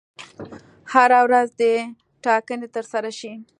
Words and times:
هره 0.93 1.19
ورځ 1.25 1.49
دي 1.59 1.73
ټاکنې 2.23 2.67
ترسره 2.75 3.11
شي. 3.19 3.33